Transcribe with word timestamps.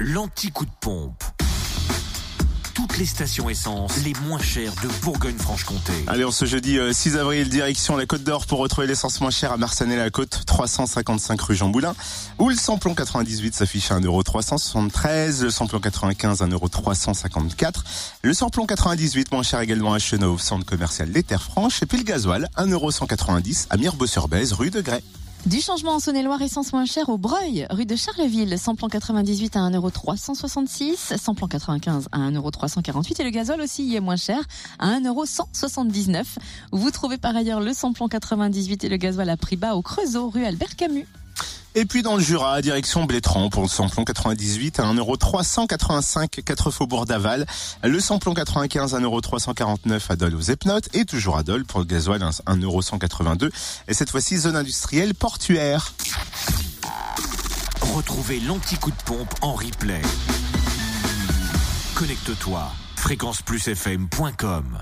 l'anti-coup 0.00 0.64
de 0.64 0.70
pompe. 0.80 1.22
Toutes 2.74 2.98
les 2.98 3.06
stations 3.06 3.48
essence 3.48 4.02
les 4.02 4.12
moins 4.26 4.40
chères 4.40 4.72
de 4.82 4.88
Bourgogne-Franche-Comté. 5.02 5.92
Allez, 6.08 6.24
on 6.24 6.32
se 6.32 6.44
jeudi 6.44 6.78
euh, 6.78 6.92
6 6.92 7.16
avril, 7.16 7.48
direction 7.48 7.96
la 7.96 8.04
Côte 8.04 8.24
d'Or 8.24 8.46
pour 8.46 8.58
retrouver 8.58 8.88
l'essence 8.88 9.20
moins 9.20 9.30
chère 9.30 9.52
à 9.52 9.56
Marsanet-la-Côte, 9.56 10.42
355 10.46 11.40
rue 11.40 11.54
Jean 11.54 11.68
Boulin, 11.68 11.94
où 12.38 12.50
le 12.50 12.56
samplon 12.56 12.94
98 12.94 13.54
s'affiche 13.54 13.92
à 13.92 14.00
1,373€, 14.00 15.42
le 15.42 15.50
samplon 15.50 15.78
95 15.78 16.42
à 16.42 16.46
1,354€, 16.46 17.74
le 18.22 18.34
samplon 18.34 18.66
98 18.66 19.30
moins 19.30 19.44
cher 19.44 19.60
également 19.60 19.94
à 19.94 20.00
Chenauve, 20.00 20.40
centre 20.40 20.66
commercial 20.66 21.08
Les 21.10 21.22
Terres 21.22 21.42
Franches, 21.42 21.82
et 21.82 21.86
puis 21.86 21.98
le 21.98 22.04
gasoil, 22.04 22.48
1,190€ 22.56 23.66
à 23.70 23.76
Mirbeau-sur-Bèze, 23.76 24.52
rue 24.54 24.70
de 24.70 24.80
Grès. 24.80 25.04
Du 25.46 25.60
changement 25.60 25.92
en 25.92 25.98
Saône-et-Loire, 25.98 26.40
essence 26.40 26.72
moins 26.72 26.86
chère 26.86 27.10
au 27.10 27.18
Breuil, 27.18 27.66
rue 27.68 27.84
de 27.84 27.96
Charleville, 27.96 28.58
samplon 28.58 28.88
98 28.88 29.56
à 29.56 29.60
1,366€, 29.68 31.18
samplon 31.18 31.48
95 31.48 32.08
à 32.12 32.18
1,348€ 32.30 33.20
et 33.20 33.24
le 33.24 33.30
gazole 33.30 33.60
aussi 33.60 33.84
y 33.84 33.96
est 33.96 34.00
moins 34.00 34.16
cher 34.16 34.38
à 34.78 34.98
1,179€. 34.98 36.24
Vous 36.72 36.90
trouvez 36.90 37.18
par 37.18 37.36
ailleurs 37.36 37.60
le 37.60 37.74
samplon 37.74 38.08
98 38.08 38.84
et 38.84 38.88
le 38.88 38.96
gasoil 38.96 39.28
à 39.28 39.36
prix 39.36 39.56
bas 39.56 39.74
au 39.74 39.82
Creusot, 39.82 40.30
rue 40.30 40.46
Albert 40.46 40.76
Camus. 40.76 41.06
Et 41.76 41.86
puis 41.86 42.02
dans 42.02 42.16
le 42.16 42.22
Jura, 42.22 42.62
direction 42.62 43.04
Blétran 43.04 43.50
pour 43.50 43.62
le 43.62 43.68
samplon 43.68 44.04
98 44.04 44.78
à 44.78 44.84
1,385€ 44.84 46.42
4 46.42 46.70
faubourg 46.70 47.04
d'Aval, 47.04 47.46
le 47.82 47.98
samplon 47.98 48.32
95 48.32 48.94
à 48.94 49.00
1,349€ 49.00 50.00
à 50.08 50.16
Dole 50.16 50.36
aux 50.36 50.40
Epnotes 50.40 50.88
et 50.94 51.04
toujours 51.04 51.36
à 51.36 51.42
pour 51.66 51.80
le 51.80 51.84
gasoil 51.84 52.22
1,182€ 52.22 53.50
et 53.88 53.94
cette 53.94 54.10
fois-ci 54.10 54.36
zone 54.36 54.54
industrielle 54.54 55.14
portuaire. 55.14 55.92
Retrouvez 57.80 58.38
l'anti-coup 58.38 58.90
de 58.90 59.02
pompe 59.04 59.34
en 59.40 59.54
replay. 59.54 60.02
Connecte-toi. 61.96 62.72
fréquenceplusfm.com 62.96 64.78